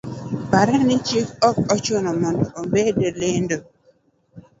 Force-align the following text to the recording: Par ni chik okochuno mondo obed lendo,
Par 0.51 0.69
ni 0.87 0.95
chik 1.07 1.27
okochuno 1.49 2.11
mondo 2.21 2.45
obed 2.61 2.95
lendo, 3.21 3.57